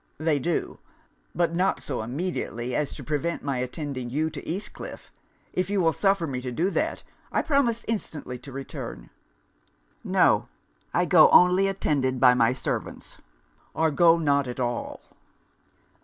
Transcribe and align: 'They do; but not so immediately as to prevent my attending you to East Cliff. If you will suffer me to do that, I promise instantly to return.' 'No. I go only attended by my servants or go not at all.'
'They 0.17 0.39
do; 0.39 0.79
but 1.35 1.53
not 1.53 1.79
so 1.79 2.01
immediately 2.01 2.73
as 2.73 2.91
to 2.91 3.03
prevent 3.03 3.43
my 3.43 3.59
attending 3.59 4.09
you 4.09 4.31
to 4.31 4.43
East 4.47 4.73
Cliff. 4.73 5.13
If 5.53 5.69
you 5.69 5.79
will 5.79 5.93
suffer 5.93 6.25
me 6.25 6.41
to 6.41 6.51
do 6.51 6.71
that, 6.71 7.03
I 7.31 7.43
promise 7.43 7.85
instantly 7.87 8.39
to 8.39 8.51
return.' 8.51 9.11
'No. 10.03 10.47
I 10.91 11.05
go 11.05 11.29
only 11.29 11.67
attended 11.67 12.19
by 12.19 12.33
my 12.33 12.51
servants 12.51 13.17
or 13.75 13.91
go 13.91 14.17
not 14.17 14.47
at 14.47 14.59
all.' 14.59 15.01